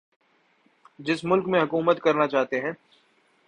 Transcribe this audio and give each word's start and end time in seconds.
جس 0.99 1.23
ملک 1.23 1.47
میں 1.47 1.61
حکومت 1.61 2.01
کرنا 2.01 2.27
چاہتے 2.27 2.61
ہیں 2.61 2.71